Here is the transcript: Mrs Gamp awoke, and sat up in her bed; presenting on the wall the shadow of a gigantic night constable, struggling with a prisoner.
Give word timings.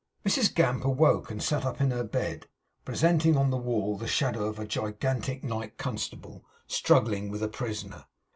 Mrs 0.25 0.55
Gamp 0.55 0.83
awoke, 0.83 1.29
and 1.29 1.43
sat 1.43 1.63
up 1.63 1.79
in 1.79 1.91
her 1.91 2.03
bed; 2.03 2.47
presenting 2.85 3.37
on 3.37 3.51
the 3.51 3.55
wall 3.57 3.99
the 3.99 4.07
shadow 4.07 4.47
of 4.47 4.57
a 4.57 4.65
gigantic 4.65 5.43
night 5.43 5.77
constable, 5.77 6.43
struggling 6.67 7.29
with 7.29 7.43
a 7.43 7.47
prisoner. 7.47 8.05